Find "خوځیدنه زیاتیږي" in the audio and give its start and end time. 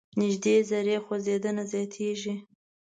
1.05-2.33